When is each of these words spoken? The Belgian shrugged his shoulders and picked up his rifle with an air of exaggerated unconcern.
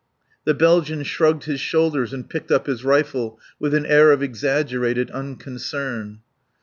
The 0.45 0.55
Belgian 0.55 1.03
shrugged 1.03 1.43
his 1.43 1.59
shoulders 1.59 2.11
and 2.11 2.27
picked 2.27 2.49
up 2.49 2.65
his 2.65 2.83
rifle 2.83 3.39
with 3.59 3.75
an 3.75 3.85
air 3.85 4.09
of 4.11 4.23
exaggerated 4.23 5.11
unconcern. 5.11 6.21